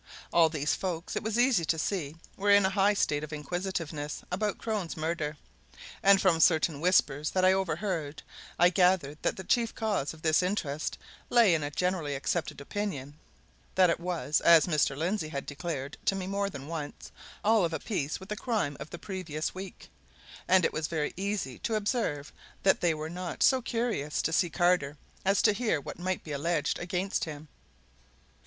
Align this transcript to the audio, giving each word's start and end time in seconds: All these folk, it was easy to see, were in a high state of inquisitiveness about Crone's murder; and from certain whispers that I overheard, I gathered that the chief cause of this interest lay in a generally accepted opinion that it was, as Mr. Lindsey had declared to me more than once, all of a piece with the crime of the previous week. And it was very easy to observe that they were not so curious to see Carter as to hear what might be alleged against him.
All 0.33 0.49
these 0.49 0.73
folk, 0.73 1.11
it 1.15 1.21
was 1.21 1.37
easy 1.37 1.63
to 1.65 1.77
see, 1.77 2.15
were 2.35 2.49
in 2.49 2.65
a 2.65 2.71
high 2.71 2.95
state 2.95 3.23
of 3.23 3.31
inquisitiveness 3.31 4.23
about 4.31 4.57
Crone's 4.57 4.97
murder; 4.97 5.37
and 6.01 6.19
from 6.19 6.39
certain 6.39 6.79
whispers 6.81 7.29
that 7.29 7.45
I 7.45 7.53
overheard, 7.53 8.23
I 8.57 8.69
gathered 8.69 9.19
that 9.21 9.37
the 9.37 9.43
chief 9.43 9.75
cause 9.75 10.11
of 10.11 10.23
this 10.23 10.41
interest 10.41 10.97
lay 11.29 11.53
in 11.53 11.61
a 11.61 11.69
generally 11.69 12.15
accepted 12.15 12.59
opinion 12.59 13.19
that 13.75 13.91
it 13.91 13.99
was, 13.99 14.41
as 14.43 14.65
Mr. 14.65 14.97
Lindsey 14.97 15.29
had 15.29 15.45
declared 15.45 15.97
to 16.05 16.15
me 16.15 16.25
more 16.25 16.49
than 16.49 16.65
once, 16.65 17.11
all 17.43 17.63
of 17.63 17.71
a 17.71 17.79
piece 17.79 18.19
with 18.19 18.29
the 18.29 18.35
crime 18.35 18.75
of 18.79 18.89
the 18.89 18.97
previous 18.97 19.53
week. 19.53 19.87
And 20.47 20.65
it 20.65 20.73
was 20.73 20.87
very 20.87 21.13
easy 21.15 21.59
to 21.59 21.75
observe 21.75 22.33
that 22.63 22.81
they 22.81 22.95
were 22.95 23.07
not 23.07 23.43
so 23.43 23.61
curious 23.61 24.23
to 24.23 24.33
see 24.33 24.49
Carter 24.49 24.97
as 25.23 25.43
to 25.43 25.53
hear 25.53 25.79
what 25.79 25.99
might 25.99 26.23
be 26.23 26.31
alleged 26.31 26.79
against 26.79 27.25
him. 27.25 27.49